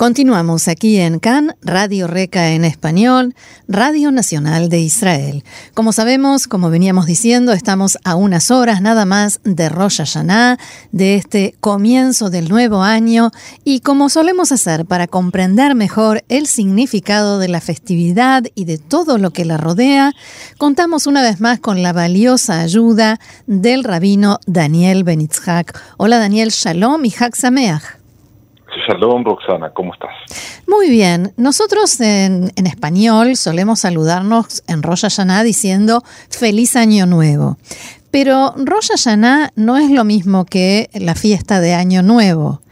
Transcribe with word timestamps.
Continuamos 0.00 0.66
aquí 0.66 0.96
en 0.96 1.18
CAN, 1.18 1.56
Radio 1.60 2.06
Reca 2.06 2.52
en 2.52 2.64
español, 2.64 3.34
Radio 3.68 4.10
Nacional 4.10 4.70
de 4.70 4.80
Israel. 4.80 5.44
Como 5.74 5.92
sabemos, 5.92 6.48
como 6.48 6.70
veníamos 6.70 7.04
diciendo, 7.04 7.52
estamos 7.52 7.98
a 8.02 8.14
unas 8.14 8.50
horas 8.50 8.80
nada 8.80 9.04
más 9.04 9.40
de 9.44 9.68
Rosh 9.68 9.98
Hashanah, 9.98 10.58
de 10.90 11.16
este 11.16 11.54
comienzo 11.60 12.30
del 12.30 12.48
nuevo 12.48 12.82
año, 12.82 13.30
y 13.62 13.80
como 13.80 14.08
solemos 14.08 14.52
hacer 14.52 14.86
para 14.86 15.06
comprender 15.06 15.74
mejor 15.74 16.24
el 16.30 16.46
significado 16.46 17.38
de 17.38 17.48
la 17.48 17.60
festividad 17.60 18.44
y 18.54 18.64
de 18.64 18.78
todo 18.78 19.18
lo 19.18 19.32
que 19.32 19.44
la 19.44 19.58
rodea, 19.58 20.14
contamos 20.56 21.06
una 21.06 21.20
vez 21.20 21.42
más 21.42 21.60
con 21.60 21.82
la 21.82 21.92
valiosa 21.92 22.60
ayuda 22.60 23.20
del 23.46 23.84
rabino 23.84 24.38
Daniel 24.46 25.04
Benitzhak. 25.04 25.78
Hola 25.98 26.18
Daniel, 26.18 26.48
Shalom 26.48 27.04
y 27.04 27.10
Hak 27.10 27.36
Sameach. 27.36 27.99
Shalom, 28.86 29.24
Roxana, 29.24 29.70
¿cómo 29.70 29.92
estás? 29.92 30.10
Muy 30.66 30.90
bien. 30.90 31.32
Nosotros 31.36 32.00
en, 32.00 32.52
español 32.56 33.36
solemos 33.36 33.80
saludarnos 33.80 34.62
en 34.66 34.82
Rosh 34.82 35.02
Hashanah 35.02 35.42
diciendo 35.42 36.02
Feliz 36.30 36.76
Año 36.76 37.06
Nuevo. 37.06 37.58
Pero 38.10 38.54
Rosh 38.56 38.88
Hashanah 38.90 39.50
no 39.56 39.76
es 39.76 39.90
lo 39.90 40.04
mismo 40.04 40.44
que 40.44 40.88
la 40.94 41.14
fiesta 41.14 41.60
de 41.60 41.74
Año 41.74 42.02
Nuevo. 42.02 42.62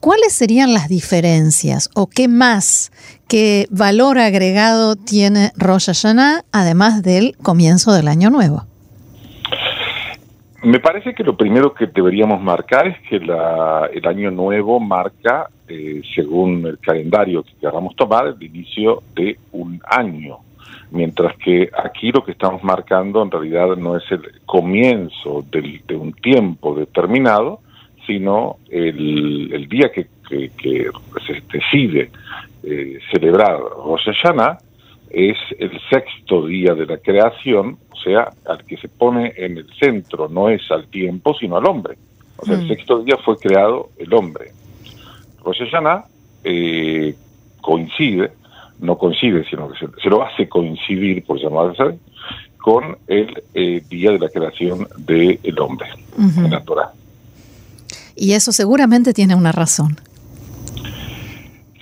¿Cuáles 0.00 0.32
serían 0.32 0.74
las 0.74 0.88
diferencias 0.88 1.90
o 1.94 2.06
qué 2.06 2.28
más, 2.28 2.92
qué 3.26 3.66
valor 3.70 4.18
agregado 4.18 4.94
tiene 4.94 5.52
Rosh 5.56 5.86
Hashanah 5.86 6.44
además 6.52 7.02
del 7.02 7.36
comienzo 7.42 7.92
del 7.92 8.06
Año 8.06 8.30
Nuevo? 8.30 8.67
Me 10.62 10.80
parece 10.80 11.14
que 11.14 11.22
lo 11.22 11.36
primero 11.36 11.72
que 11.72 11.86
deberíamos 11.86 12.42
marcar 12.42 12.88
es 12.88 13.00
que 13.08 13.16
el 13.16 14.06
año 14.06 14.30
nuevo 14.32 14.80
marca, 14.80 15.48
eh, 15.68 16.02
según 16.14 16.66
el 16.66 16.78
calendario 16.78 17.44
que 17.44 17.52
queramos 17.60 17.94
tomar, 17.94 18.26
el 18.26 18.42
inicio 18.42 19.04
de 19.14 19.38
un 19.52 19.80
año. 19.86 20.38
Mientras 20.90 21.36
que 21.36 21.70
aquí 21.72 22.10
lo 22.10 22.24
que 22.24 22.32
estamos 22.32 22.64
marcando 22.64 23.22
en 23.22 23.30
realidad 23.30 23.76
no 23.76 23.96
es 23.96 24.10
el 24.10 24.40
comienzo 24.46 25.44
de 25.48 25.94
un 25.94 26.12
tiempo 26.14 26.74
determinado, 26.74 27.60
sino 28.04 28.56
el, 28.68 29.68
día 29.68 29.92
que, 29.92 30.08
se 30.28 31.42
decide 31.52 32.10
eh, 32.64 32.98
celebrar 33.12 33.60
Rosh 33.60 34.08
es 35.10 35.36
el 35.58 35.78
sexto 35.90 36.46
día 36.46 36.74
de 36.74 36.86
la 36.86 36.98
creación, 36.98 37.78
o 37.90 37.96
sea, 37.96 38.30
al 38.46 38.64
que 38.64 38.76
se 38.76 38.88
pone 38.88 39.32
en 39.36 39.58
el 39.58 39.66
centro 39.78 40.28
no 40.28 40.48
es 40.48 40.62
al 40.70 40.86
tiempo, 40.88 41.34
sino 41.38 41.56
al 41.56 41.66
hombre. 41.66 41.96
O 42.36 42.46
sea, 42.46 42.54
el 42.54 42.64
mm. 42.64 42.68
sexto 42.68 43.02
día 43.02 43.16
fue 43.24 43.36
creado 43.36 43.90
el 43.98 44.12
hombre. 44.14 44.52
Rosh 45.42 45.58
Hashanah 45.58 46.04
eh, 46.44 47.14
coincide, 47.60 48.32
no 48.80 48.96
coincide, 48.96 49.44
sino 49.48 49.68
que 49.70 49.78
se, 50.00 50.08
lo 50.08 50.22
hace 50.22 50.48
coincidir, 50.48 51.24
por 51.24 51.38
llamarlo 51.38 51.72
así, 51.72 51.98
con 52.58 52.96
el 53.06 53.42
eh, 53.54 53.82
día 53.88 54.12
de 54.12 54.18
la 54.18 54.28
creación 54.28 54.86
del 54.98 55.58
hombre 55.58 55.88
en 56.16 56.50
la 56.50 56.62
Torah. 56.62 56.92
Y 58.14 58.32
eso 58.32 58.52
seguramente 58.52 59.12
tiene 59.12 59.34
una 59.34 59.52
razón. 59.52 59.96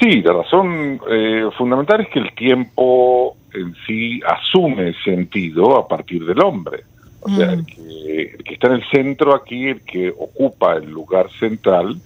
Sí, 0.08 0.22
la 0.22 0.34
razón 0.34 1.00
eh, 1.10 1.48
fundamental 1.58 2.02
es 2.02 2.08
que 2.10 2.20
el 2.20 2.32
tiempo 2.32 3.36
en 3.52 3.74
sí 3.86 4.20
asume 4.24 4.94
sentido 5.02 5.76
a 5.76 5.88
partir 5.88 6.24
del 6.24 6.38
hombre. 6.44 6.84
O 7.22 7.28
sea, 7.28 7.54
el, 7.54 7.62
mm. 7.62 7.64
que, 7.64 8.54
está 8.54 8.68
en 8.68 8.74
el 8.74 8.88
centro 8.88 9.34
aquí, 9.34 9.66
el 9.66 9.80
que 9.80 10.10
ocupa 10.10 10.76
el 10.76 10.88
lugar 10.90 11.28
central, 11.40 11.96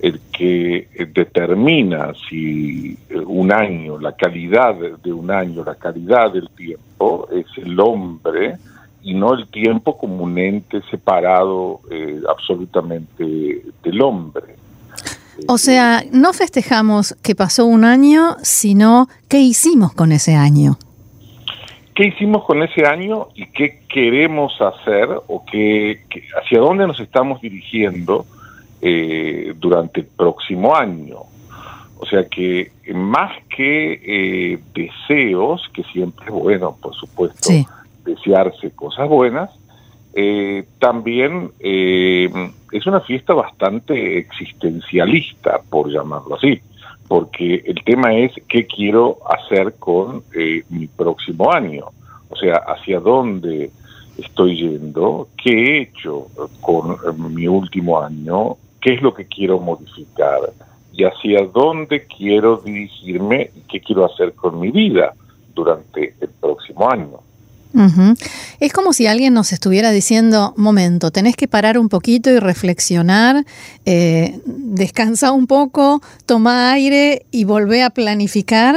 el 0.00 0.20
que 0.32 0.88
eh, 0.94 1.06
determina 1.12 2.14
si 2.30 2.96
eh, 3.10 3.18
un 3.18 3.52
año, 3.52 3.98
la 3.98 4.12
calidad 4.12 4.74
de 5.02 5.12
un 5.12 5.30
año, 5.30 5.64
la 5.64 5.74
calidad 5.74 6.32
del 6.32 6.48
tiempo, 6.48 7.28
es 7.30 7.46
el 7.58 7.78
hombre 7.78 8.54
y 9.02 9.12
no 9.12 9.34
el 9.34 9.48
tiempo 9.48 9.98
como 9.98 10.24
un 10.24 10.38
ente 10.38 10.80
separado 10.90 11.80
absolutamente 12.26 13.64
del 13.82 14.00
hombre. 14.00 14.63
O 15.48 15.58
sea, 15.58 16.02
no 16.12 16.32
festejamos 16.32 17.16
que 17.22 17.34
pasó 17.34 17.66
un 17.66 17.84
año, 17.84 18.36
sino 18.42 19.08
qué 19.28 19.40
hicimos 19.40 19.92
con 19.92 20.12
ese 20.12 20.34
año. 20.34 20.78
¿Qué 21.94 22.08
hicimos 22.08 22.44
con 22.44 22.62
ese 22.62 22.86
año 22.86 23.28
y 23.34 23.46
qué 23.46 23.82
queremos 23.88 24.52
hacer 24.60 25.08
o 25.28 25.44
qué, 25.44 26.04
hacia 26.42 26.58
dónde 26.58 26.86
nos 26.86 26.98
estamos 26.98 27.40
dirigiendo 27.40 28.26
eh, 28.82 29.54
durante 29.56 30.00
el 30.00 30.06
próximo 30.06 30.74
año? 30.74 31.20
O 31.98 32.06
sea 32.06 32.28
que 32.28 32.72
más 32.92 33.32
que 33.48 34.00
eh, 34.04 34.58
deseos, 34.74 35.70
que 35.72 35.84
siempre 35.84 36.26
es 36.26 36.32
bueno, 36.32 36.76
por 36.82 36.94
supuesto, 36.94 37.50
desearse 38.04 38.72
cosas 38.72 39.08
buenas, 39.08 39.50
eh, 40.14 40.64
también 40.78 41.50
eh, 41.60 42.30
es 42.74 42.86
una 42.88 43.00
fiesta 43.00 43.34
bastante 43.34 44.18
existencialista, 44.18 45.60
por 45.70 45.88
llamarlo 45.88 46.34
así, 46.34 46.60
porque 47.06 47.62
el 47.64 47.84
tema 47.84 48.12
es 48.14 48.32
qué 48.48 48.66
quiero 48.66 49.18
hacer 49.28 49.74
con 49.78 50.24
eh, 50.34 50.64
mi 50.70 50.88
próximo 50.88 51.52
año, 51.52 51.86
o 52.28 52.34
sea, 52.34 52.56
hacia 52.66 52.98
dónde 52.98 53.70
estoy 54.18 54.56
yendo, 54.56 55.28
qué 55.40 55.50
he 55.50 55.82
hecho 55.82 56.26
con 56.60 56.96
mi 57.32 57.46
último 57.46 58.00
año, 58.00 58.56
qué 58.80 58.94
es 58.94 59.02
lo 59.02 59.14
que 59.14 59.26
quiero 59.26 59.60
modificar 59.60 60.40
y 60.92 61.04
hacia 61.04 61.46
dónde 61.46 62.06
quiero 62.06 62.56
dirigirme 62.56 63.50
y 63.54 63.60
qué 63.70 63.80
quiero 63.80 64.04
hacer 64.04 64.32
con 64.34 64.58
mi 64.58 64.72
vida 64.72 65.14
durante 65.54 66.14
el 66.20 66.28
próximo 66.40 66.90
año. 66.90 67.20
Es 68.60 68.72
como 68.72 68.92
si 68.92 69.06
alguien 69.06 69.34
nos 69.34 69.52
estuviera 69.52 69.90
diciendo, 69.90 70.54
momento, 70.56 71.10
tenés 71.10 71.36
que 71.36 71.48
parar 71.48 71.76
un 71.76 71.88
poquito 71.88 72.30
y 72.30 72.38
reflexionar, 72.38 73.44
eh, 73.84 74.38
descansa 74.46 75.32
un 75.32 75.46
poco, 75.46 76.00
toma 76.24 76.72
aire 76.72 77.26
y 77.32 77.44
volvé 77.44 77.82
a 77.82 77.90
planificar. 77.90 78.76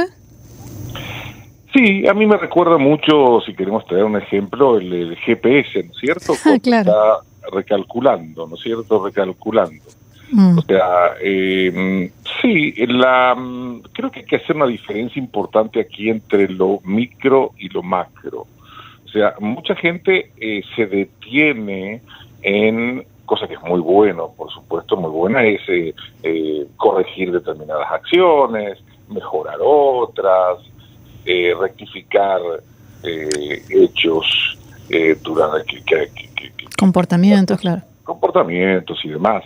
Sí, 1.72 2.06
a 2.08 2.14
mí 2.14 2.26
me 2.26 2.36
recuerda 2.36 2.76
mucho, 2.76 3.40
si 3.46 3.54
queremos 3.54 3.86
traer 3.86 4.04
un 4.04 4.16
ejemplo, 4.16 4.78
el, 4.78 5.16
GPS, 5.16 5.84
¿no 5.84 5.92
es 5.92 5.98
cierto? 5.98 6.34
Ah, 6.44 6.58
claro. 6.60 6.90
Está 6.90 7.56
recalculando, 7.56 8.46
¿no 8.46 8.56
es 8.56 8.62
cierto? 8.62 9.04
Recalculando. 9.04 9.84
Mm. 10.32 10.58
O 10.58 10.62
sea, 10.62 11.14
eh, 11.22 12.10
sí, 12.42 12.74
la, 12.86 13.36
creo 13.92 14.10
que 14.10 14.20
hay 14.20 14.26
que 14.26 14.36
hacer 14.36 14.56
una 14.56 14.66
diferencia 14.66 15.20
importante 15.20 15.80
aquí 15.80 16.10
entre 16.10 16.48
lo 16.48 16.80
micro 16.84 17.52
y 17.58 17.68
lo 17.68 17.82
macro. 17.82 18.46
O 19.08 19.10
sea, 19.10 19.34
mucha 19.40 19.74
gente 19.74 20.32
eh, 20.38 20.62
se 20.76 20.86
detiene 20.86 22.02
en 22.42 23.06
cosa 23.24 23.48
que 23.48 23.54
es 23.54 23.62
muy 23.62 23.80
bueno, 23.80 24.32
por 24.36 24.50
supuesto, 24.50 24.96
muy 24.96 25.10
buena, 25.10 25.44
es 25.44 25.60
eh, 25.68 25.94
eh, 26.22 26.66
corregir 26.76 27.32
determinadas 27.32 27.90
acciones, 27.90 28.78
mejorar 29.08 29.58
otras, 29.60 30.58
rectificar 31.60 32.40
hechos 33.02 34.58
durante 35.22 35.82
comportamientos, 36.78 37.60
claro. 37.60 37.82
Comportamientos 38.02 38.98
y 39.04 39.10
demás. 39.10 39.44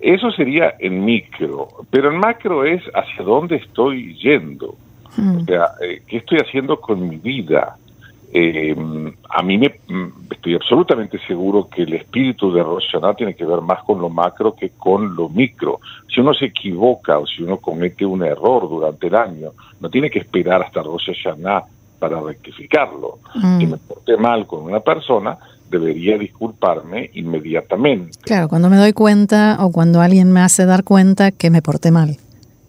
Eso 0.00 0.30
sería 0.30 0.74
en 0.78 1.04
micro, 1.04 1.68
pero 1.90 2.10
en 2.10 2.18
macro 2.18 2.64
es 2.64 2.82
hacia 2.94 3.24
dónde 3.24 3.56
estoy 3.56 4.16
yendo. 4.16 4.74
Hmm. 5.16 5.36
O 5.36 5.44
sea, 5.44 5.72
¿qué 6.06 6.16
estoy 6.16 6.38
haciendo 6.38 6.80
con 6.80 7.06
mi 7.06 7.16
vida? 7.16 7.76
Eh, 8.30 8.76
a 9.30 9.42
mí 9.42 9.56
me, 9.56 9.68
mm, 9.88 10.32
estoy 10.32 10.54
absolutamente 10.54 11.18
seguro 11.26 11.68
que 11.68 11.82
el 11.82 11.94
espíritu 11.94 12.52
de 12.52 12.62
Rosh 12.62 12.84
Hashanah 12.92 13.14
tiene 13.14 13.34
que 13.34 13.44
ver 13.44 13.60
más 13.62 13.82
con 13.84 14.00
lo 14.00 14.10
macro 14.10 14.54
que 14.54 14.70
con 14.70 15.16
lo 15.16 15.28
micro. 15.28 15.80
Si 16.12 16.20
uno 16.20 16.34
se 16.34 16.46
equivoca 16.46 17.18
o 17.18 17.26
si 17.26 17.42
uno 17.42 17.56
comete 17.56 18.04
un 18.04 18.22
error 18.22 18.68
durante 18.68 19.06
el 19.06 19.14
año, 19.14 19.52
no 19.80 19.88
tiene 19.88 20.10
que 20.10 20.18
esperar 20.18 20.62
hasta 20.62 20.82
Rosh 20.82 21.10
Hashanah 21.10 21.64
para 21.98 22.20
rectificarlo. 22.20 23.18
Si 23.32 23.66
mm. 23.66 23.70
me 23.70 23.76
porté 23.78 24.16
mal 24.16 24.46
con 24.46 24.62
una 24.62 24.80
persona, 24.80 25.38
debería 25.70 26.18
disculparme 26.18 27.10
inmediatamente. 27.14 28.18
Claro, 28.22 28.48
cuando 28.48 28.68
me 28.70 28.76
doy 28.76 28.92
cuenta 28.92 29.56
o 29.60 29.70
cuando 29.72 30.00
alguien 30.00 30.32
me 30.32 30.40
hace 30.40 30.66
dar 30.66 30.84
cuenta 30.84 31.32
que 31.32 31.50
me 31.50 31.62
porté 31.62 31.90
mal. 31.90 32.16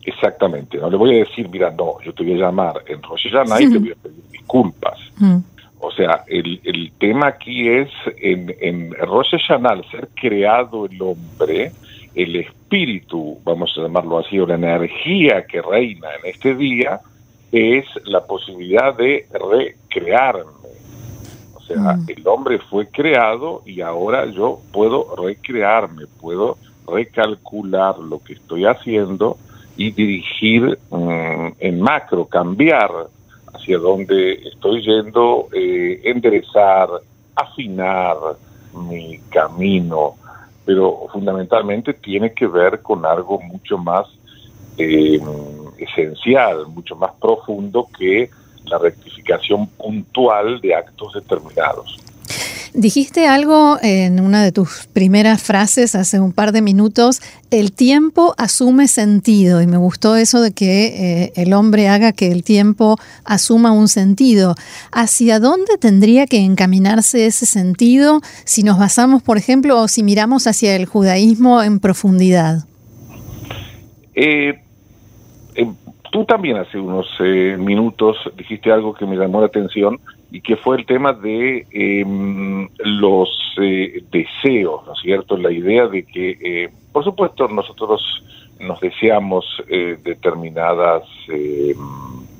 Exactamente, 0.03 0.77
no 0.77 0.89
le 0.89 0.97
voy 0.97 1.15
a 1.15 1.19
decir, 1.19 1.47
mira, 1.49 1.69
no, 1.69 2.01
yo 2.03 2.13
te 2.13 2.23
voy 2.23 2.33
a 2.33 2.45
llamar 2.45 2.81
en 2.87 3.01
Rosh 3.03 3.29
Hashanah 3.31 3.61
y 3.61 3.69
te 3.69 3.77
voy 3.79 3.91
a 3.91 3.95
pedir 3.95 4.23
disculpas. 4.49 4.99
Mm. 5.17 5.37
O 5.81 5.91
sea, 5.91 6.23
el, 6.27 6.59
el 6.63 6.91
tema 6.99 7.27
aquí 7.27 7.69
es, 7.69 7.89
en, 8.21 8.53
en 8.59 8.91
Rosh 8.93 9.31
Hashanah, 9.31 9.69
al 9.69 9.89
ser 9.89 10.09
creado 10.13 10.85
el 10.85 11.01
hombre, 11.01 11.71
el 12.15 12.35
espíritu, 12.35 13.37
vamos 13.45 13.73
a 13.77 13.83
llamarlo 13.83 14.19
así, 14.19 14.37
o 14.39 14.45
la 14.45 14.55
energía 14.55 15.45
que 15.45 15.61
reina 15.61 16.09
en 16.21 16.31
este 16.31 16.55
día, 16.55 16.99
es 17.51 17.85
la 18.05 18.25
posibilidad 18.25 18.95
de 18.95 19.25
recrearme. 19.31 20.51
O 21.55 21.61
sea, 21.61 21.93
mm. 21.93 22.05
el 22.09 22.27
hombre 22.27 22.59
fue 22.69 22.87
creado 22.87 23.61
y 23.65 23.79
ahora 23.79 24.25
yo 24.25 24.59
puedo 24.73 25.15
recrearme, 25.15 26.07
puedo 26.19 26.57
recalcular 26.87 27.99
lo 27.99 28.19
que 28.19 28.33
estoy 28.33 28.65
haciendo 28.65 29.37
y 29.77 29.91
dirigir 29.91 30.77
mm, 30.89 31.47
en 31.57 31.79
macro, 31.79 32.25
cambiar 32.25 32.91
hacia 33.53 33.77
dónde 33.77 34.33
estoy 34.47 34.81
yendo, 34.81 35.47
eh, 35.53 36.01
enderezar, 36.03 36.89
afinar 37.35 38.17
mi 38.73 39.19
camino, 39.29 40.15
pero 40.65 41.07
fundamentalmente 41.11 41.93
tiene 41.93 42.33
que 42.33 42.47
ver 42.47 42.81
con 42.81 43.05
algo 43.05 43.39
mucho 43.39 43.77
más 43.77 44.07
eh, 44.77 45.19
esencial, 45.77 46.67
mucho 46.67 46.95
más 46.95 47.11
profundo 47.19 47.87
que 47.97 48.29
la 48.65 48.77
rectificación 48.77 49.67
puntual 49.67 50.61
de 50.61 50.75
actos 50.75 51.13
determinados. 51.13 51.97
Dijiste 52.73 53.27
algo 53.27 53.77
en 53.81 54.19
una 54.19 54.43
de 54.43 54.51
tus 54.51 54.87
primeras 54.93 55.41
frases 55.41 55.95
hace 55.95 56.19
un 56.19 56.33
par 56.33 56.51
de 56.51 56.61
minutos, 56.61 57.19
el 57.49 57.71
tiempo 57.71 58.35
asume 58.37 58.87
sentido 58.87 59.61
y 59.61 59.67
me 59.67 59.77
gustó 59.77 60.15
eso 60.15 60.39
de 60.41 60.51
que 60.51 60.85
eh, 60.87 61.33
el 61.35 61.53
hombre 61.53 61.87
haga 61.87 62.11
que 62.11 62.31
el 62.31 62.43
tiempo 62.43 62.97
asuma 63.25 63.71
un 63.71 63.87
sentido. 63.87 64.53
¿Hacia 64.91 65.39
dónde 65.39 65.77
tendría 65.79 66.27
que 66.27 66.37
encaminarse 66.37 67.25
ese 67.25 67.47
sentido 67.47 68.21
si 68.45 68.61
nos 68.61 68.77
basamos, 68.77 69.23
por 69.23 69.37
ejemplo, 69.37 69.81
o 69.81 69.87
si 69.87 70.03
miramos 70.03 70.45
hacia 70.45 70.75
el 70.75 70.85
judaísmo 70.85 71.63
en 71.63 71.79
profundidad? 71.79 72.65
Eh, 74.13 74.59
tú 76.11 76.25
también 76.25 76.57
hace 76.57 76.77
unos 76.77 77.07
eh, 77.19 77.55
minutos 77.57 78.15
dijiste 78.37 78.71
algo 78.71 78.93
que 78.93 79.05
me 79.05 79.15
llamó 79.15 79.39
la 79.39 79.47
atención 79.47 79.99
y 80.31 80.41
que 80.41 80.55
fue 80.55 80.77
el 80.77 80.85
tema 80.85 81.13
de 81.13 81.65
em, 81.71 82.69
los 82.77 83.29
eh, 83.61 84.03
deseos, 84.11 84.85
¿no 84.85 84.93
es 84.93 84.99
cierto? 85.01 85.37
La 85.37 85.51
idea 85.51 85.87
de 85.87 86.03
que, 86.03 86.37
eh, 86.41 86.69
por 86.91 87.03
supuesto, 87.03 87.47
nosotros 87.47 88.23
nos 88.59 88.79
deseamos 88.79 89.45
eh, 89.67 89.97
determinadas, 90.03 91.03
em, 91.29 91.77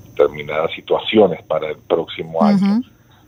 determinadas 0.06 0.71
situaciones 0.74 1.41
para 1.44 1.69
el 1.69 1.77
próximo 1.77 2.44
año. 2.44 2.81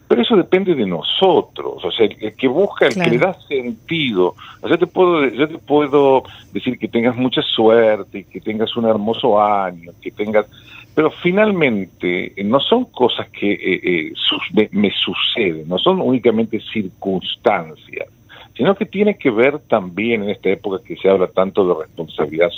Pero 0.08 0.24
eso 0.24 0.36
depende 0.36 0.76
de 0.76 0.86
nosotros, 0.86 1.86
o 1.86 1.90
sea, 1.90 2.06
el, 2.06 2.36
que 2.36 2.48
busca, 2.50 2.86
el 2.86 2.96
que 2.96 3.10
le 3.10 3.18
da 3.18 3.34
sentido. 3.48 4.36
O 4.62 4.68
sea, 4.68 4.78
te 4.78 4.86
puedo, 4.86 5.26
yo 5.26 5.48
te 5.48 5.58
puedo 5.58 6.24
decir 6.52 6.78
que 6.78 6.90
tengas 6.90 7.16
mucha 7.16 7.42
suerte, 7.42 8.26
que 8.26 8.42
tengas 8.42 8.76
un 8.76 8.90
hermoso 8.90 9.42
año, 9.42 9.92
que 10.02 10.12
tengas 10.12 10.48
pero 10.94 11.10
finalmente 11.10 12.34
eh, 12.36 12.44
no 12.44 12.60
son 12.60 12.86
cosas 12.86 13.30
que 13.30 13.54
eh, 13.54 14.12
eh, 14.12 14.70
me, 14.72 14.92
suceden, 14.92 15.68
no 15.68 15.78
son 15.78 16.02
únicamente 16.02 16.60
circunstancias, 16.74 18.10
sino 18.58 18.76
que 18.76 18.86
tiene 18.86 19.18
que 19.18 19.32
ver 19.32 19.60
también 19.60 20.24
en 20.24 20.32
esta 20.32 20.50
época 20.50 20.84
que 20.86 20.98
se 20.98 21.10
habla 21.10 21.28
tanto 21.28 21.66
de 21.66 21.86
responsabilidad 21.86 22.50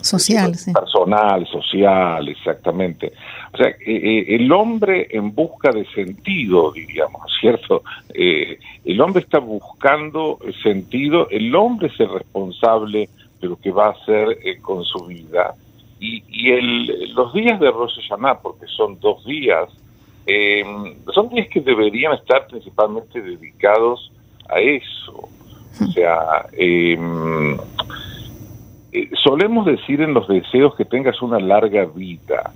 social, 0.00 0.52
personal, 0.72 1.46
social, 1.48 2.28
exactamente. 2.28 3.12
O 3.52 3.56
sea, 3.56 3.74
el 3.84 4.50
hombre 4.52 5.08
en 5.10 5.34
busca 5.34 5.72
de 5.72 5.84
sentido, 5.86 6.70
diríamos, 6.72 7.22
¿cierto? 7.40 7.82
el 8.14 9.00
hombre 9.00 9.22
está 9.22 9.40
buscando 9.40 10.38
sentido, 10.62 11.28
el 11.30 11.54
hombre 11.54 11.88
es 11.88 11.98
el 11.98 12.08
responsable 12.08 13.08
de 13.40 13.48
lo 13.48 13.56
que 13.56 13.72
va 13.72 13.86
a 13.86 13.90
hacer 13.90 14.38
con 14.62 14.84
su 14.84 15.04
vida 15.06 15.56
y, 16.02 16.50
el, 16.50 17.14
los 17.14 17.32
días 17.32 17.60
de 17.60 17.70
Rosh 17.70 17.94
Hashanah, 18.08 18.40
porque 18.40 18.66
son 18.66 18.98
dos 18.98 19.24
días, 19.24 19.68
eh, 20.26 20.64
son 21.14 21.28
días 21.28 21.48
que 21.48 21.60
deberían 21.60 22.14
estar 22.14 22.46
principalmente 22.48 23.22
dedicados 23.22 24.10
a 24.48 24.58
eso. 24.58 25.28
O 25.80 25.86
sea, 25.92 26.46
em, 26.52 27.56
eh, 28.92 29.10
solemos 29.22 29.64
decir 29.64 30.00
en 30.00 30.12
los 30.12 30.26
deseos 30.26 30.74
que 30.74 30.84
tengas 30.84 31.22
una 31.22 31.38
larga 31.38 31.84
vida. 31.86 32.52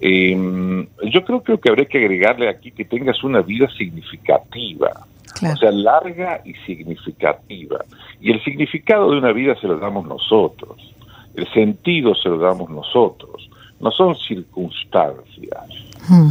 Em, 0.00 0.86
yo 1.04 1.24
creo, 1.24 1.42
creo 1.42 1.60
que 1.60 1.70
habría 1.70 1.86
que 1.86 1.98
agregarle 1.98 2.48
aquí 2.48 2.70
que 2.70 2.84
tengas 2.84 3.22
una 3.22 3.42
vida 3.42 3.68
significativa. 3.76 5.06
O 5.42 5.56
sea, 5.56 5.70
larga 5.70 6.40
y 6.46 6.54
significativa. 6.66 7.84
Y 8.22 8.32
el 8.32 8.42
significado 8.42 9.10
de 9.10 9.18
una 9.18 9.32
vida 9.32 9.54
se 9.60 9.68
lo 9.68 9.78
damos 9.78 10.06
nosotros. 10.06 10.95
El 11.36 11.46
sentido 11.52 12.14
se 12.14 12.28
lo 12.28 12.38
damos 12.38 12.68
nosotros, 12.70 13.48
no 13.78 13.90
son 13.90 14.16
circunstancias. 14.16 15.68
Hmm. 16.08 16.30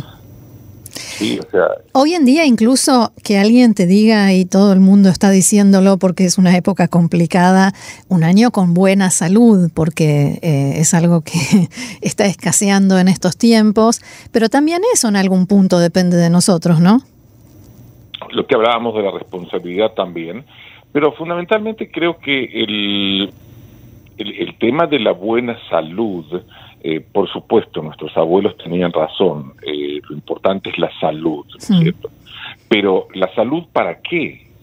Hoy 1.93 2.13
en 2.13 2.25
día 2.25 2.45
incluso 2.45 3.11
que 3.23 3.37
alguien 3.37 3.73
te 3.73 3.85
diga, 3.85 4.33
y 4.33 4.45
todo 4.45 4.73
el 4.73 4.79
mundo 4.79 5.09
está 5.09 5.29
diciéndolo 5.29 5.97
porque 5.97 6.25
es 6.25 6.37
una 6.37 6.55
época 6.57 6.87
complicada, 6.87 7.73
un 8.09 8.23
año 8.23 8.51
con 8.51 8.73
buena 8.73 9.09
salud, 9.11 9.69
porque 9.73 10.39
eh, 10.41 10.73
es 10.77 10.93
algo 10.93 11.21
que 11.21 11.31
está 12.01 12.25
escaseando 12.25 12.99
en 12.99 13.07
estos 13.07 13.37
tiempos, 13.37 14.01
pero 14.31 14.49
también 14.49 14.81
eso 14.93 15.07
en 15.07 15.15
algún 15.15 15.47
punto 15.47 15.79
depende 15.79 16.17
de 16.17 16.29
nosotros, 16.29 16.79
¿no? 16.79 17.01
Lo 18.31 18.45
que 18.45 18.55
hablábamos 18.55 18.95
de 18.95 19.03
la 19.03 19.11
responsabilidad 19.11 19.93
también, 19.93 20.45
pero 20.91 21.13
fundamentalmente 21.13 21.91
creo 21.91 22.17
que 22.17 22.45
el, 22.45 23.33
el, 24.17 24.55
tema 24.57 24.87
de 24.87 24.99
la 24.99 25.11
buena 25.11 25.57
salud, 25.69 26.25
eh, 26.81 26.99
por 26.99 27.29
supuesto, 27.31 27.81
nuestros 27.81 28.15
abuelos 28.17 28.57
tenían 28.57 28.91
razón, 28.91 29.53
eh, 29.61 29.99
lo 30.07 30.15
importante 30.15 30.69
es 30.69 30.77
la 30.77 30.91
salud, 30.99 31.45
¿cierto? 31.57 32.09
Pero 32.69 33.07
la 33.13 33.33
salud 33.35 33.65
para 33.71 34.01
qué? 34.01 34.45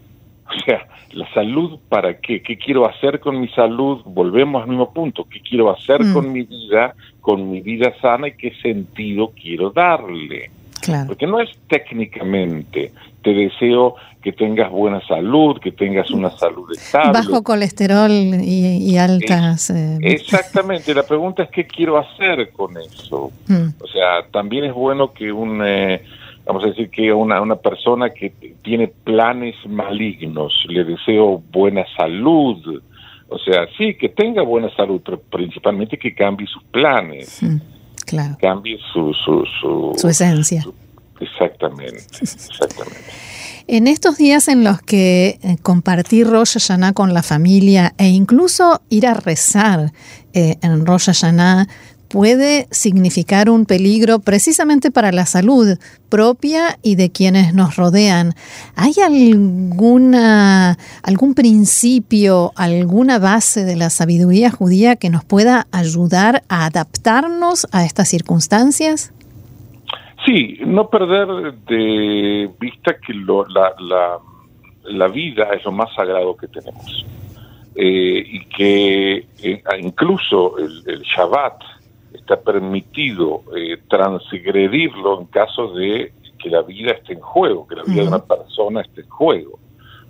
O 0.45 0.65
sea, 0.67 0.87
la 1.13 1.33
salud 1.33 1.79
para 1.89 2.21
qué? 2.21 2.43
¿Qué 2.43 2.59
quiero 2.59 2.87
hacer 2.87 3.21
con 3.21 3.41
mi 3.41 3.49
salud? 3.49 4.03
Volvemos 4.05 4.63
al 4.63 4.69
mismo 4.69 4.93
punto, 4.93 5.25
¿qué 5.25 5.41
quiero 5.41 5.71
hacer 5.71 6.05
mm. 6.05 6.13
con 6.13 6.31
mi 6.31 6.43
vida, 6.43 6.95
con 7.23 7.51
mi 7.51 7.63
vida 7.63 7.95
sana 8.03 8.29
y 8.29 8.33
qué 8.33 8.53
sentido 8.61 9.33
quiero 9.35 9.71
darle? 9.71 10.51
Porque 11.07 11.27
no 11.27 11.41
es 11.41 11.51
técnicamente, 11.69 12.93
te 13.23 13.33
deseo 13.33 13.97
que 14.23 14.33
tengas 14.33 14.71
buena 14.71 15.01
salud, 15.07 15.59
que 15.61 15.73
tengas 15.73 16.11
una 16.11 16.31
salud 16.31 16.71
estable. 16.71 17.13
Bajo 17.13 17.43
colesterol 17.43 18.11
y, 18.11 18.97
altas... 18.97 19.71
Eh, 19.71 19.99
exactamente, 20.01 20.95
la 20.95 21.03
pregunta 21.03 21.43
es 21.43 21.51
qué 21.51 21.67
quiero 21.67 21.99
hacer 21.99 22.51
con 22.53 22.77
eso. 22.77 23.33
Mm. 23.49 23.69
O 23.81 23.87
sea, 23.89 24.27
también 24.31 24.65
es 24.65 24.75
bueno 24.75 25.13
que 25.13 25.33
un... 25.33 25.61
Eh, 25.65 26.03
vamos 26.47 26.65
a 26.65 26.69
decir 26.69 26.91
que 26.91 27.13
una, 27.13 27.41
una 27.41 27.57
persona 27.57 28.11
que 28.11 28.33
tiene 28.63 28.89
planes 28.89 29.57
malignos, 29.67 30.53
le 30.69 30.85
deseo 30.85 31.43
buena 31.51 31.85
salud, 31.97 32.81
o 33.29 33.39
sea, 33.39 33.67
sí, 33.79 33.95
que 33.95 34.11
tenga 34.11 34.43
buena 34.43 34.69
salud, 34.77 35.01
pero 35.05 35.21
principalmente 35.21 35.99
que 35.99 36.15
cambie 36.15 36.47
sus 36.47 36.63
planes. 36.65 37.43
Mm. 37.43 37.57
Claro. 38.07 38.37
Cambie 38.41 38.79
su, 38.93 39.15
su, 39.15 39.45
su, 39.97 40.09
esencia. 40.09 40.65
Exactamente, 41.23 42.05
exactamente. 42.21 43.01
En 43.69 43.87
estos 43.87 44.17
días 44.17 44.49
en 44.49 44.65
los 44.65 44.83
que 44.83 45.39
eh, 45.43 45.57
compartir 45.63 46.27
Rosh 46.27 46.55
Hashanah 46.55 46.93
con 46.93 47.15
la 47.15 47.23
familia 47.23 47.95
e 47.97 48.09
incluso 48.09 48.83
ir 48.89 49.07
a 49.07 49.15
rezar 49.15 49.93
eh, 50.33 50.57
en 50.63 50.85
Rosh 50.85 51.07
Hashanah 51.07 51.69
puede 52.13 52.69
significar 52.71 53.49
un 53.49 53.65
peligro 53.65 54.19
precisamente 54.19 54.91
para 54.91 55.13
la 55.13 55.25
salud 55.25 55.79
propia 56.11 56.79
y 56.83 56.97
de 56.97 57.11
quienes 57.11 57.55
nos 57.55 57.77
rodean. 57.77 58.35
¿Hay 58.77 58.93
alguna, 59.03 60.77
algún 61.03 61.33
principio, 61.33 62.53
alguna 62.55 63.19
base 63.19 63.65
de 63.65 63.77
la 63.77 63.89
sabiduría 63.89 64.51
judía 64.51 64.97
que 64.97 65.09
nos 65.09 65.25
pueda 65.25 65.67
ayudar 65.73 66.45
a 66.49 66.67
adaptarnos 66.67 67.67
a 67.73 67.87
estas 67.87 68.11
circunstancias? 68.11 69.13
Sí, 70.25 70.59
no 70.65 70.89
perder 70.89 71.55
de 71.67 72.51
vista 72.61 72.97
que 72.99 73.13
la, 73.15 74.21
la, 74.85 75.09
vida 75.09 75.49
es 75.55 75.65
lo 75.65 75.73
más 75.73 75.93
sagrado 75.95 76.37
que 76.37 76.49
tenemos. 76.49 77.05
Eh, 77.75 78.23
y 78.27 78.45
que 78.47 79.27
eh, 79.43 79.63
incluso 79.81 80.59
el, 80.59 80.83
el 80.87 81.03
Shabbat, 81.03 81.63
está 82.15 82.41
permitido 82.41 83.43
eh, 83.57 83.79
transgredirlo 83.89 85.21
en 85.21 85.27
caso 85.27 85.73
de 85.73 86.13
que 86.39 86.51
la 86.51 86.63
vida 86.63 86.93
esté 86.93 87.15
en 87.15 87.21
juego, 87.21 87.67
que 87.67 87.77
la 87.77 87.83
vida 87.85 88.03
de 88.03 88.09
una 88.09 88.25
persona 88.25 88.81
esté 88.83 89.03
en 89.03 89.09
juego. 89.09 89.59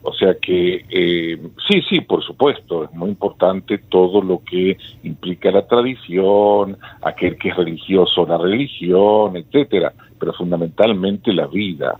O 0.04 0.12
sea 0.12 0.34
que 0.34 0.84
eh, 0.90 1.38
sí, 1.68 1.82
sí, 1.88 2.00
por 2.00 2.24
supuesto, 2.24 2.84
es 2.84 2.92
muy 2.92 3.10
importante 3.10 3.78
todo 3.78 4.20
lo 4.20 4.42
que 4.42 4.76
implica 5.04 5.52
la 5.52 5.66
tradición, 5.66 6.76
aquel 7.02 7.38
que 7.38 7.50
es 7.50 7.56
religioso, 7.56 8.26
la 8.26 8.36
religión, 8.36 9.36
etcétera, 9.36 9.92
pero 10.18 10.32
fundamentalmente 10.32 11.32
la 11.32 11.46
vida. 11.46 11.96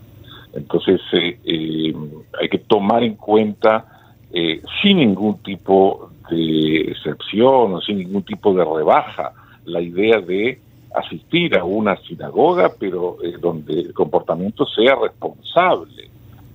Entonces 0.53 0.99
eh, 1.13 1.39
eh 1.45 1.95
hay 2.41 2.49
que 2.49 2.57
tomar 2.57 3.03
en 3.03 3.15
cuenta, 3.15 3.85
eh, 4.33 4.61
sin 4.81 4.97
ningún 4.97 5.37
tipo 5.37 6.09
de 6.29 6.81
excepción 6.91 7.75
o 7.75 7.81
sin 7.81 7.99
ningún 7.99 8.23
tipo 8.23 8.53
de 8.53 8.65
rebaja, 8.65 9.31
la 9.65 9.79
idea 9.79 10.19
de 10.19 10.59
asistir 10.93 11.57
a 11.57 11.63
una 11.63 11.95
sinagoga, 11.97 12.69
pero 12.77 13.17
donde 13.39 13.79
el 13.79 13.93
comportamiento 13.93 14.65
sea 14.65 14.95
responsable, 14.95 16.09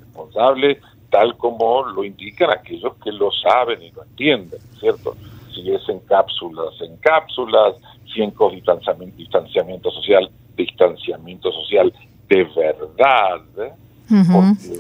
responsable 0.05 0.79
tal 1.11 1.37
como 1.37 1.85
lo 1.85 2.05
indican 2.05 2.51
aquellos 2.51 2.95
que 3.03 3.13
lo 3.13 3.31
saben 3.33 3.83
y 3.83 3.91
lo 3.91 4.03
entienden, 4.03 4.61
¿cierto? 4.79 5.17
Si 5.55 5.71
es 5.71 5.89
en 5.89 6.01
cápsulas, 6.01 6.81
en 6.81 6.97
cápsulas, 6.99 7.75
si 8.13 8.23
en 8.23 8.33
distanciamiento, 8.53 9.17
distanciamiento 9.17 9.91
social, 9.91 10.31
distanciamiento 10.57 11.53
social 11.53 11.93
de 12.29 12.45
verdad, 12.45 13.41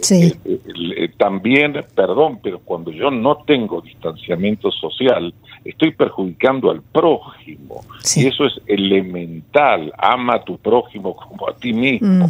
sí. 0.00 0.35
Eh, 0.44 0.61
eh, 0.97 1.08
también, 1.18 1.85
perdón, 1.94 2.40
pero 2.42 2.61
cuando 2.61 2.90
yo 2.90 3.11
no 3.11 3.37
tengo 3.47 3.80
distanciamiento 3.80 4.70
social, 4.70 5.35
estoy 5.64 5.92
perjudicando 5.92 6.70
al 6.70 6.82
prójimo. 6.82 7.85
Y 8.16 8.26
eso 8.26 8.47
es 8.47 8.61
elemental. 8.66 9.92
Ama 9.99 10.37
a 10.37 10.44
tu 10.44 10.56
prójimo 10.58 11.14
como 11.14 11.49
a 11.49 11.54
ti 11.54 11.73
mismo. 11.73 12.26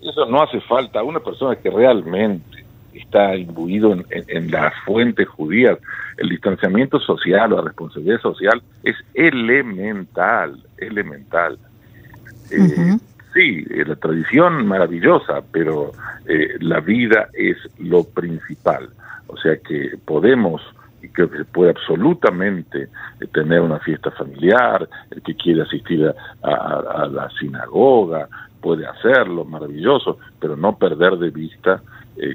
Eso 0.00 0.26
no 0.26 0.42
hace 0.42 0.60
falta 0.60 1.00
a 1.00 1.02
una 1.02 1.20
persona 1.20 1.56
que 1.56 1.70
realmente 1.70 2.65
está 2.98 3.36
imbuido 3.36 3.92
en, 3.92 4.04
en, 4.10 4.50
las 4.50 4.72
fuentes 4.84 5.28
judías. 5.28 5.78
El 6.16 6.28
distanciamiento 6.28 6.98
social 7.00 7.52
o 7.52 7.56
la 7.56 7.62
responsabilidad 7.62 8.20
social 8.20 8.62
es 8.82 8.96
elemental, 9.14 10.62
elemental. 10.78 11.58
Eh, 12.50 12.96
sí, 13.34 13.66
eh, 13.70 13.84
la 13.86 13.96
tradición 13.96 14.66
maravillosa, 14.66 15.42
pero 15.52 15.92
eh, 16.26 16.56
la 16.60 16.80
vida 16.80 17.28
es 17.34 17.56
lo 17.78 18.04
principal. 18.04 18.88
O 19.26 19.36
sea 19.36 19.56
que 19.56 19.96
podemos 20.04 20.62
y 21.02 21.08
creo 21.08 21.30
que 21.30 21.38
se 21.38 21.44
puede 21.44 21.70
absolutamente 21.70 22.88
tener 23.32 23.60
una 23.60 23.78
fiesta 23.78 24.10
familiar, 24.10 24.88
el 25.10 25.22
que 25.22 25.34
quiere 25.34 25.62
asistir 25.62 26.12
a, 26.42 27.08
la 27.10 27.28
sinagoga 27.38 28.28
puede 28.60 28.86
hacerlo, 28.86 29.44
maravilloso, 29.44 30.18
pero 30.40 30.56
no 30.56 30.76
perder 30.76 31.18
de 31.18 31.30
vista 31.30 31.82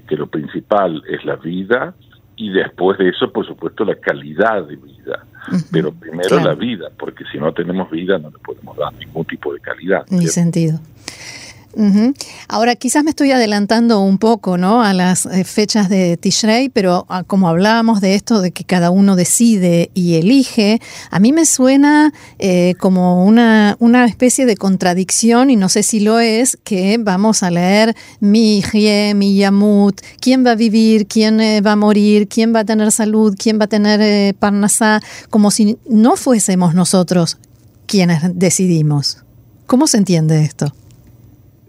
que 0.08 0.16
lo 0.16 0.28
principal 0.28 1.04
es 1.08 1.24
la 1.26 1.36
vida 1.36 1.94
y 2.36 2.50
después 2.50 2.98
de 2.98 3.10
eso, 3.10 3.32
por 3.32 3.46
supuesto, 3.46 3.86
la 3.86 3.96
calidad 3.96 4.64
de 4.66 4.76
vida. 4.76 5.26
Pero 5.72 5.92
primero 5.92 6.40
la 6.40 6.56
vida, 6.56 6.90
porque 6.98 7.24
si 7.32 7.38
no 7.38 7.52
tenemos 7.54 7.90
vida 7.90 8.18
no 8.18 8.30
le 8.30 8.38
podemos 8.40 8.78
dar 8.78 8.94
ningún 8.94 9.26
tipo 9.26 9.54
de 9.54 9.60
calidad. 9.60 10.06
Ni 10.10 10.28
sentido. 10.28 10.80
Ahora, 12.48 12.76
quizás 12.76 13.04
me 13.04 13.12
estoy 13.12 13.32
adelantando 13.32 14.02
un 14.02 14.18
poco 14.18 14.58
¿no? 14.58 14.84
a 14.84 14.94
las 14.94 15.26
eh, 15.26 15.44
fechas 15.44 15.90
de 15.90 16.18
Tishrei, 16.18 16.70
pero 16.70 17.06
ah, 17.10 17.24
como 17.24 17.48
hablábamos 17.48 18.02
de 18.02 18.16
esto, 18.16 18.42
de 18.42 18.52
que 18.52 18.64
cada 18.64 18.92
uno 18.92 19.16
decide 19.16 19.90
y 19.94 20.16
elige, 20.16 20.82
a 21.10 21.20
mí 21.20 21.32
me 21.32 21.46
suena 21.46 22.14
eh, 22.40 22.76
como 22.80 23.26
una, 23.26 23.78
una 23.80 24.06
especie 24.06 24.46
de 24.46 24.58
contradicción, 24.58 25.50
y 25.50 25.56
no 25.56 25.70
sé 25.70 25.84
si 25.84 26.00
lo 26.00 26.20
es, 26.20 26.58
que 26.64 26.98
vamos 27.00 27.44
a 27.44 27.52
leer 27.52 27.96
mi 28.20 28.62
Hie, 28.62 29.14
mi 29.14 29.36
Yamut, 29.38 30.02
quién 30.20 30.46
va 30.46 30.52
a 30.52 30.56
vivir, 30.56 31.08
quién 31.08 31.40
eh, 31.40 31.62
va 31.62 31.74
a 31.74 31.76
morir, 31.78 32.28
quién 32.28 32.54
va 32.54 32.60
a 32.60 32.66
tener 32.66 32.92
salud, 32.92 33.36
quién 33.38 33.60
va 33.60 33.66
a 33.66 33.68
tener 33.68 34.36
Parnasá, 34.36 35.02
como 35.30 35.52
si 35.52 35.78
no 35.88 36.16
fuésemos 36.16 36.74
nosotros 36.74 37.38
quienes 37.86 38.22
decidimos. 38.34 39.24
¿Cómo 39.66 39.88
se 39.88 39.98
entiende 39.98 40.44
esto? 40.44 40.74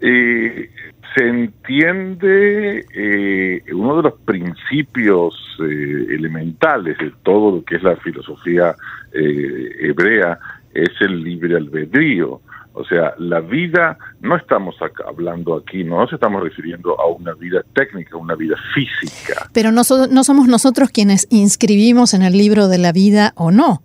Eh, 0.05 0.69
se 1.15 1.29
entiende 1.29 2.85
eh, 2.93 3.63
uno 3.71 3.95
de 3.97 4.03
los 4.03 4.19
principios 4.25 5.33
eh, 5.61 6.07
elementales 6.09 6.97
de 6.97 7.13
todo 7.23 7.55
lo 7.55 7.63
que 7.63 7.77
es 7.77 7.83
la 7.83 7.95
filosofía 7.95 8.75
hebrea 9.13 10.39
es 10.73 10.89
el 10.99 11.23
libre 11.23 11.55
albedrío. 11.55 12.41
O 12.73 12.83
sea, 12.83 13.13
la 13.19 13.39
vida, 13.39 13.97
no 14.19 14.35
estamos 14.35 14.75
hablando 15.05 15.55
aquí, 15.55 15.85
no 15.85 15.99
nos 15.99 16.11
estamos 16.11 16.43
refiriendo 16.43 16.99
a 16.99 17.05
una 17.07 17.33
vida 17.35 17.61
técnica, 17.73 18.17
una 18.17 18.35
vida 18.35 18.55
física. 18.73 19.47
Pero 19.53 19.71
no, 19.71 19.83
no 20.09 20.23
somos 20.23 20.47
nosotros 20.47 20.89
quienes 20.89 21.27
inscribimos 21.29 22.13
en 22.15 22.23
el 22.23 22.33
libro 22.33 22.67
de 22.67 22.79
la 22.79 22.91
vida 22.91 23.31
o 23.35 23.51
no. 23.51 23.83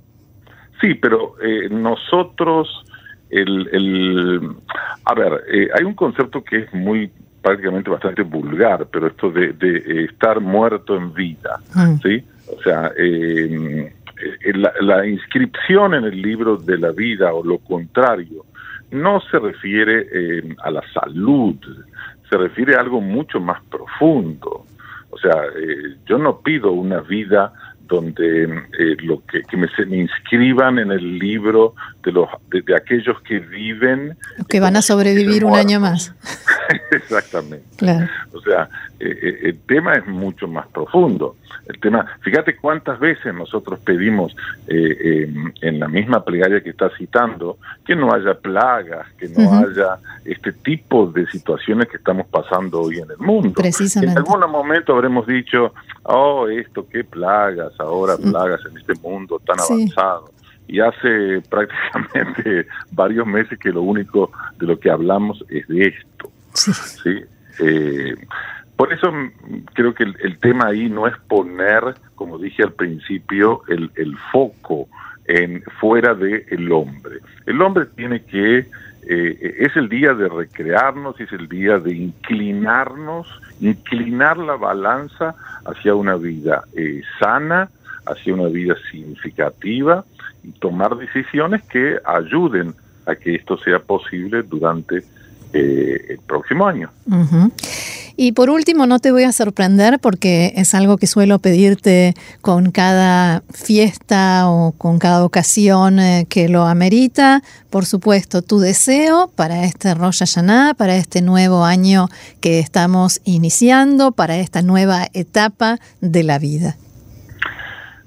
Sí, 0.80 0.94
pero 0.94 1.34
nosotros 1.70 2.68
el, 3.30 3.68
el 3.72 4.56
a 5.04 5.14
ver, 5.14 5.44
eh, 5.52 5.68
hay 5.74 5.84
un 5.84 5.94
concepto 5.94 6.42
que 6.42 6.58
es 6.58 6.74
muy 6.74 7.10
prácticamente 7.42 7.90
bastante 7.90 8.22
vulgar, 8.22 8.86
pero 8.90 9.06
esto 9.06 9.30
de, 9.30 9.52
de 9.52 9.76
eh, 9.76 10.04
estar 10.04 10.40
muerto 10.40 10.96
en 10.96 11.14
vida, 11.14 11.60
mm. 11.74 11.96
¿sí? 12.02 12.24
O 12.54 12.62
sea, 12.62 12.92
eh, 12.96 13.92
la, 14.54 14.72
la, 14.80 15.06
inscripción 15.06 15.94
en 15.94 16.04
el 16.04 16.20
libro 16.20 16.56
de 16.56 16.78
la 16.78 16.90
vida 16.90 17.32
o 17.32 17.44
lo 17.44 17.58
contrario 17.58 18.44
no 18.90 19.20
se 19.30 19.38
refiere 19.38 20.06
a 20.64 20.70
la 20.70 20.82
salud, 20.92 21.56
se 22.28 22.36
refiere 22.38 22.74
a 22.74 22.80
algo 22.80 23.02
mucho 23.02 23.38
más 23.38 23.62
profundo. 23.64 24.64
O 25.10 25.18
sea, 25.18 25.34
yo 26.06 26.16
no 26.16 26.40
pido 26.40 26.72
una 26.72 27.00
vida 27.00 27.52
donde 27.88 28.44
eh, 28.44 28.96
lo 29.02 29.22
que, 29.24 29.56
me, 29.56 29.66
se 29.68 29.86
me 29.86 29.96
inscriban 29.96 30.78
en 30.78 30.92
el 30.92 31.18
libro 31.18 31.74
de 32.04 32.12
los 32.12 32.28
de, 32.50 32.62
aquellos 32.76 33.20
que 33.22 33.40
viven 33.40 34.16
que 34.48 34.60
van 34.60 34.76
a 34.76 34.82
sobrevivir 34.82 35.44
un 35.44 35.56
año 35.56 35.80
más. 35.80 36.14
Exactamente. 36.90 37.64
O 38.32 38.40
sea 38.42 38.68
eh, 39.00 39.18
eh, 39.22 39.38
el 39.44 39.60
tema 39.60 39.94
es 39.94 40.06
mucho 40.06 40.46
más 40.46 40.66
profundo. 40.68 41.36
El 41.66 41.80
tema 41.80 42.06
fíjate 42.20 42.56
cuántas 42.56 43.00
veces 43.00 43.34
nosotros 43.34 43.78
pedimos 43.80 44.34
en 44.66 45.80
la 45.80 45.88
misma 45.88 46.24
plegaria 46.24 46.62
que 46.62 46.70
está 46.70 46.90
citando 46.96 47.58
que 47.84 47.96
no 47.96 48.12
haya 48.12 48.34
plagas 48.34 49.06
que 49.18 49.28
no 49.28 49.50
haya 49.58 49.98
este 50.24 50.52
tipo 50.52 51.06
de 51.06 51.26
situaciones 51.26 51.88
que 51.88 51.96
estamos 51.96 52.26
pasando 52.26 52.80
hoy 52.80 52.98
en 52.98 53.10
el 53.10 53.18
mundo. 53.18 53.52
Precisamente. 53.54 54.12
en 54.12 54.18
algún 54.18 54.50
momento 54.50 54.94
habremos 54.94 55.26
dicho 55.26 55.72
oh 56.04 56.48
esto 56.48 56.86
qué 56.88 57.04
plagas 57.04 57.77
ahora 57.78 58.16
plagas 58.16 58.60
en 58.66 58.76
este 58.76 58.94
mundo 59.02 59.40
tan 59.44 59.58
avanzado. 59.60 60.30
Y 60.66 60.80
hace 60.80 61.40
prácticamente 61.50 62.66
varios 62.92 63.26
meses 63.26 63.58
que 63.58 63.70
lo 63.70 63.82
único 63.82 64.30
de 64.58 64.66
lo 64.66 64.78
que 64.78 64.90
hablamos 64.90 65.44
es 65.48 65.66
de 65.68 65.86
esto. 65.86 66.30
Sí. 66.54 67.20
Eh, 67.60 68.14
por 68.76 68.92
eso 68.92 69.12
creo 69.74 69.92
que 69.92 70.04
el, 70.04 70.38
tema 70.38 70.66
ahí 70.66 70.88
no 70.88 71.08
es 71.08 71.14
poner, 71.26 71.96
como 72.14 72.38
dije 72.38 72.62
al 72.62 72.72
principio, 72.72 73.62
el, 73.66 73.90
el 73.96 74.16
foco 74.30 74.88
en 75.28 75.62
fuera 75.78 76.14
del 76.14 76.44
el 76.50 76.72
hombre. 76.72 77.18
El 77.46 77.60
hombre 77.62 77.86
tiene 77.86 78.22
que 78.24 78.66
eh, 79.10 79.56
es 79.60 79.76
el 79.76 79.88
día 79.88 80.12
de 80.14 80.28
recrearnos, 80.28 81.20
es 81.20 81.30
el 81.32 81.48
día 81.48 81.78
de 81.78 81.94
inclinarnos, 81.94 83.26
inclinar 83.60 84.38
la 84.38 84.56
balanza 84.56 85.34
hacia 85.64 85.94
una 85.94 86.16
vida 86.16 86.64
eh, 86.74 87.02
sana, 87.20 87.70
hacia 88.06 88.34
una 88.34 88.48
vida 88.48 88.74
significativa 88.90 90.04
y 90.42 90.50
tomar 90.52 90.96
decisiones 90.96 91.62
que 91.64 91.98
ayuden 92.04 92.74
a 93.06 93.14
que 93.14 93.36
esto 93.36 93.56
sea 93.58 93.78
posible 93.78 94.42
durante 94.42 95.04
eh, 95.52 96.06
el 96.08 96.18
próximo 96.26 96.66
año. 96.66 96.90
Y 98.20 98.32
por 98.32 98.50
último, 98.50 98.86
no 98.86 98.98
te 98.98 99.12
voy 99.12 99.22
a 99.22 99.30
sorprender 99.30 100.00
porque 100.00 100.52
es 100.56 100.74
algo 100.74 100.96
que 100.96 101.06
suelo 101.06 101.38
pedirte 101.38 102.14
con 102.40 102.72
cada 102.72 103.42
fiesta 103.54 104.48
o 104.48 104.72
con 104.76 104.98
cada 104.98 105.24
ocasión 105.24 106.00
eh, 106.00 106.26
que 106.28 106.48
lo 106.48 106.66
amerita. 106.66 107.42
Por 107.70 107.84
supuesto, 107.84 108.42
tu 108.42 108.58
deseo 108.58 109.30
para 109.36 109.62
este 109.62 109.94
Rosh 109.94 110.18
Hashanah, 110.18 110.74
para 110.74 110.96
este 110.96 111.22
nuevo 111.22 111.64
año 111.64 112.08
que 112.40 112.58
estamos 112.58 113.20
iniciando, 113.24 114.10
para 114.10 114.38
esta 114.38 114.62
nueva 114.62 115.06
etapa 115.14 115.78
de 116.00 116.24
la 116.24 116.40
vida. 116.40 116.74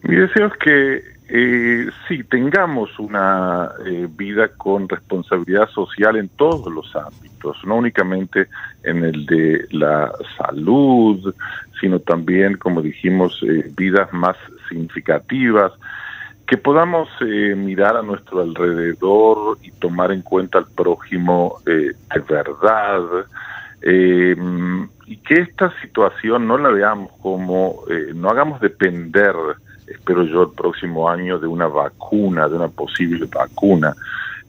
Mi 0.03 0.18
deseo 0.18 0.48
es 0.48 0.53
que 0.62 1.11
eh, 1.33 1.89
sí 2.07 2.25
tengamos 2.25 3.00
una 3.00 3.71
eh, 3.85 4.05
vida 4.09 4.50
con 4.50 4.89
responsabilidad 4.89 5.69
social 5.69 6.17
en 6.17 6.27
todos 6.27 6.69
los 6.73 6.93
ámbitos, 6.93 7.57
no 7.63 7.77
únicamente 7.77 8.47
en 8.83 9.05
el 9.05 9.25
de 9.25 9.65
la 9.71 10.11
salud, 10.38 11.33
sino 11.79 12.00
también, 12.00 12.57
como 12.57 12.81
dijimos, 12.81 13.41
eh, 13.47 13.71
vidas 13.77 14.11
más 14.11 14.35
significativas, 14.67 15.71
que 16.45 16.57
podamos 16.57 17.07
eh, 17.21 17.55
mirar 17.55 17.95
a 17.95 18.01
nuestro 18.01 18.41
alrededor 18.41 19.57
y 19.61 19.71
tomar 19.71 20.11
en 20.11 20.23
cuenta 20.23 20.57
al 20.57 20.67
prójimo 20.67 21.59
de 21.65 21.95
verdad, 22.27 23.25
y 23.83 25.17
que 25.17 25.35
esta 25.35 25.73
situación 25.81 26.45
no 26.45 26.57
la 26.57 26.69
veamos 26.69 27.09
como, 27.21 27.85
no 28.13 28.29
hagamos 28.29 28.59
depender 28.59 29.33
espero 29.91 30.24
yo, 30.24 30.43
el 30.43 30.51
próximo 30.51 31.10
año 31.10 31.39
de 31.39 31.48
una 31.48 31.67
vacuna, 31.67 32.48
de 32.48 32.55
una 32.55 32.67
posible 32.67 33.25
vacuna. 33.25 33.93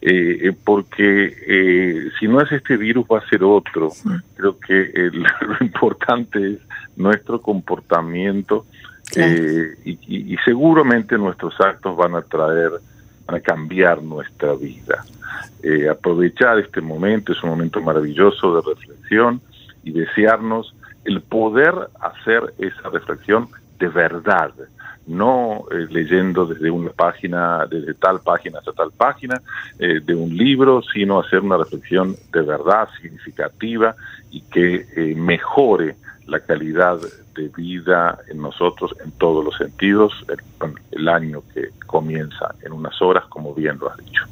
Eh, 0.01 0.49
eh, 0.49 0.53
porque 0.65 1.33
eh, 1.47 2.11
si 2.19 2.27
no 2.27 2.41
es 2.41 2.51
este 2.51 2.77
virus 2.77 3.07
va 3.07 3.19
a 3.19 3.29
ser 3.29 3.45
otro. 3.45 3.91
Creo 4.35 4.59
que 4.59 5.11
lo 5.13 5.57
importante 5.61 6.55
es 6.55 6.59
nuestro 6.97 7.41
comportamiento 7.41 8.67
y, 9.15 10.37
seguramente 10.45 11.19
nuestros 11.19 11.61
actos 11.61 11.97
van 11.97 12.15
a 12.17 12.23
traer 12.23 12.73
van 13.27 13.37
a 13.37 13.41
cambiar 13.41 14.03
nuestra 14.03 14.55
vida. 14.55 15.05
Eh, 15.63 15.89
aprovechar 15.89 16.59
este 16.59 16.81
momento 16.81 17.33
es 17.33 17.43
un 17.43 17.51
momento 17.51 17.81
maravilloso 17.81 18.57
de 18.57 18.75
reflexión 18.75 19.41
y 19.85 19.93
desearnos 19.93 20.75
el 21.05 21.21
poder 21.21 21.73
hacer 22.01 22.55
esa 22.59 22.89
reflexión 22.91 23.49
de 23.79 23.89
verdad, 23.89 24.53
no 25.07 25.65
eh, 25.71 25.87
leyendo 25.91 26.47
desde 26.47 26.71
una 26.71 26.91
página, 26.91 27.67
desde 27.67 27.95
tal 27.95 28.21
página 28.21 28.59
hasta 28.59 28.73
tal 28.73 28.93
página 28.93 29.41
eh, 29.79 30.01
de 30.01 30.15
un 30.15 30.37
libro, 30.37 30.83
sino 30.83 31.21
hacer 31.21 31.41
una 31.41 31.57
reflexión 31.57 32.17
de 32.33 32.43
verdad 32.43 32.89
significativa 33.01 33.95
y 34.31 34.43
que 34.43 34.87
eh, 34.97 35.15
mejore 35.17 35.97
la 36.27 36.41
calidad 36.41 36.99
de 37.35 37.49
vida 37.49 38.19
en 38.29 38.41
nosotros 38.41 38.95
en 39.05 39.11
todos 39.13 39.45
los 39.45 39.57
sentidos 39.57 40.13
el, 40.29 40.75
el 40.93 41.09
año 41.09 41.43
que 41.53 41.71
comienza 41.87 42.55
en 42.63 42.73
unas 42.73 43.01
horas, 43.03 43.25
como 43.29 43.55
bien 43.55 43.79
lo 43.79 43.91
has 43.91 43.97
dicho. 43.99 44.23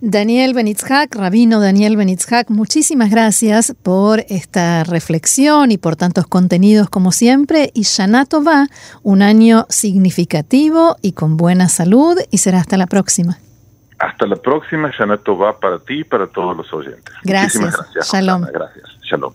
Daniel 0.00 0.54
Benitzhak, 0.54 1.14
rabino 1.16 1.58
Daniel 1.58 1.96
Benitzhak, 1.96 2.50
muchísimas 2.50 3.10
gracias 3.10 3.74
por 3.82 4.20
esta 4.28 4.84
reflexión 4.84 5.72
y 5.72 5.78
por 5.78 5.96
tantos 5.96 6.26
contenidos 6.28 6.88
como 6.88 7.10
siempre. 7.10 7.72
Y 7.74 7.82
Shanato 7.82 8.44
va 8.44 8.68
un 9.02 9.22
año 9.22 9.66
significativo 9.68 10.96
y 11.02 11.12
con 11.12 11.36
buena 11.36 11.68
salud 11.68 12.16
y 12.30 12.38
será 12.38 12.58
hasta 12.58 12.76
la 12.76 12.86
próxima. 12.86 13.38
Hasta 13.98 14.26
la 14.26 14.36
próxima, 14.36 14.92
Shanato 14.96 15.36
va 15.36 15.58
para 15.58 15.80
ti 15.80 16.00
y 16.00 16.04
para 16.04 16.28
todos 16.28 16.56
los 16.56 16.72
oyentes. 16.72 17.12
Gracias. 17.24 17.74
gracias. 17.74 18.12
Shalom. 18.12 18.42
Gracias. 18.52 18.86
Shalom. 19.02 19.32